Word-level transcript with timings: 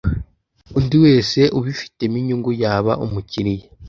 undi 0.77 0.97
wese 1.05 1.39
ubifitemo 1.57 2.15
inyungu 2.21 2.51
yaba 2.63 2.91
umukiriya 3.05 3.65